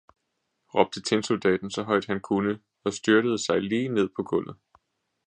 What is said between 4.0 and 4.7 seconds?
på gulvet.